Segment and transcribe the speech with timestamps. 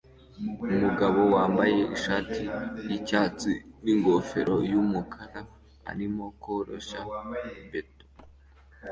[0.75, 2.41] Umugabo wambaye ishati
[2.89, 3.51] yicyatsi
[3.83, 5.39] ningofero yumukara
[5.91, 6.99] arimo koroshya
[7.71, 8.05] beto